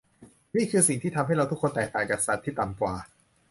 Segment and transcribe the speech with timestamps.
[0.53, 2.93] นั่นคือสิ่งที่ทำให้เราทุกคนแตกต่างจากสัตว์ที่ต่ำกว่า